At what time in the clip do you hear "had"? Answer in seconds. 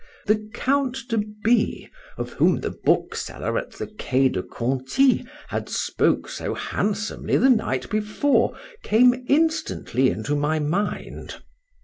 5.49-5.69